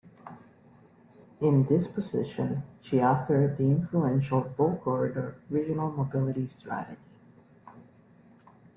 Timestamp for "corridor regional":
4.83-5.91